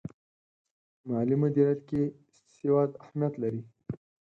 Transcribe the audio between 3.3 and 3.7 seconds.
لري.